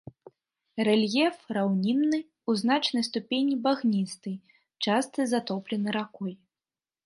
Рэльеф 0.87 1.35
раўнінны, 1.57 2.19
у 2.51 2.57
значнай 2.63 3.03
ступені 3.09 3.55
багністы, 3.69 4.31
часта 4.87 5.31
затоплены 5.37 5.89
ракой. 6.01 6.33